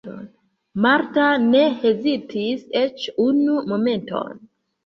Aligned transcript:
Marta 0.85 1.25
ne 1.51 1.61
hezitis 1.83 2.65
eĉ 2.83 3.07
unu 3.29 3.63
momenton. 3.75 4.43